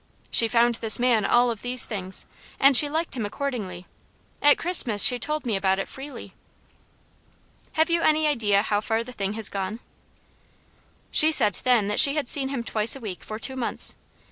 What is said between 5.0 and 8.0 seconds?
she told me about it freely." "Have